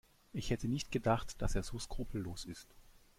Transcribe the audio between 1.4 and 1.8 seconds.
dass er so